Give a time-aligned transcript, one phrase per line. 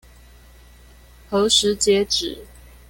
[1.29, 2.39] 何時截止？